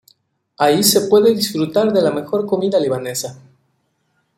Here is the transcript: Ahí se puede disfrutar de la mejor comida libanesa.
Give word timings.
Ahí 0.57 0.81
se 0.81 1.01
puede 1.01 1.29
disfrutar 1.31 1.93
de 1.93 2.01
la 2.01 2.09
mejor 2.09 2.47
comida 2.47 2.79
libanesa. 2.79 3.39